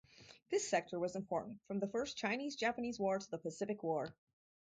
[0.49, 4.11] This sector was important from the First Chinese-Japanese war to the Pacific War.